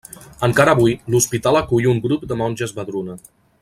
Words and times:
Encara 0.47 0.73
avui 0.77 0.95
l'Hospital 1.15 1.59
acull 1.61 1.89
un 1.95 2.03
grup 2.09 2.27
de 2.33 2.39
monges 2.43 2.77
Vedruna. 2.81 3.23